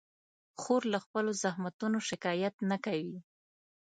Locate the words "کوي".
2.85-3.17